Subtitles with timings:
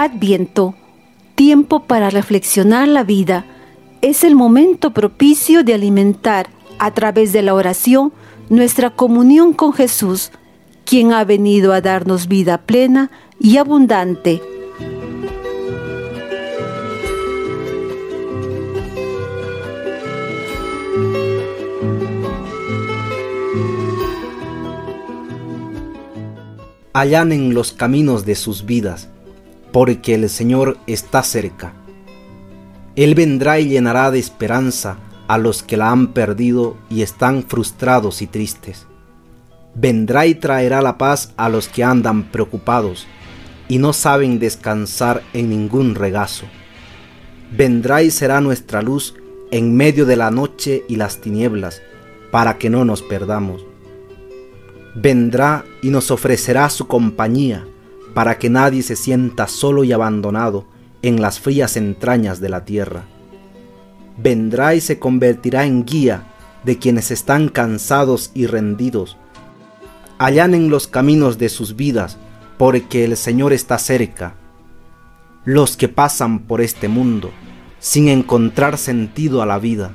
[0.00, 0.76] Adviento,
[1.34, 3.44] tiempo para reflexionar la vida,
[4.00, 6.46] es el momento propicio de alimentar
[6.78, 8.12] a través de la oración
[8.48, 10.30] nuestra comunión con Jesús,
[10.84, 13.10] quien ha venido a darnos vida plena
[13.40, 14.40] y abundante.
[26.94, 29.08] allanen los caminos de sus vidas,
[29.78, 31.72] porque el Señor está cerca.
[32.96, 34.96] Él vendrá y llenará de esperanza
[35.28, 38.88] a los que la han perdido y están frustrados y tristes.
[39.76, 43.06] Vendrá y traerá la paz a los que andan preocupados
[43.68, 46.46] y no saben descansar en ningún regazo.
[47.56, 49.14] Vendrá y será nuestra luz
[49.52, 51.82] en medio de la noche y las tinieblas,
[52.32, 53.64] para que no nos perdamos
[55.00, 57.64] vendrá y nos ofrecerá su compañía
[58.14, 60.66] para que nadie se sienta solo y abandonado
[61.02, 63.04] en las frías entrañas de la tierra.
[64.16, 66.24] Vendrá y se convertirá en guía
[66.64, 69.16] de quienes están cansados y rendidos.
[70.18, 72.18] Allanen los caminos de sus vidas,
[72.58, 74.34] porque el Señor está cerca.
[75.44, 77.30] Los que pasan por este mundo
[77.78, 79.92] sin encontrar sentido a la vida,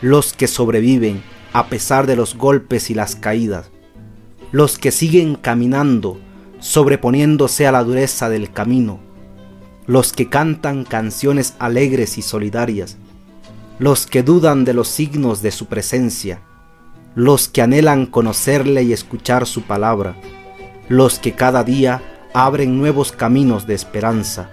[0.00, 3.70] los que sobreviven a pesar de los golpes y las caídas,
[4.52, 6.20] los que siguen caminando,
[6.60, 9.00] sobreponiéndose a la dureza del camino,
[9.86, 12.96] los que cantan canciones alegres y solidarias,
[13.78, 16.42] los que dudan de los signos de su presencia,
[17.14, 20.16] los que anhelan conocerle y escuchar su palabra,
[20.88, 22.02] los que cada día
[22.34, 24.50] abren nuevos caminos de esperanza.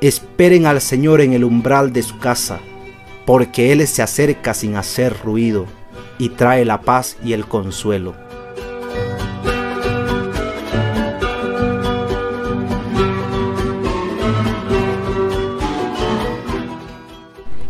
[0.00, 2.60] Esperen al Señor en el umbral de su casa,
[3.26, 5.66] porque Él se acerca sin hacer ruido
[6.18, 8.14] y trae la paz y el consuelo.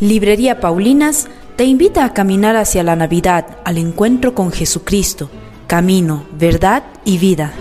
[0.00, 5.28] Librería Paulinas te invita a caminar hacia la Navidad, al encuentro con Jesucristo,
[5.66, 7.52] camino, verdad y vida.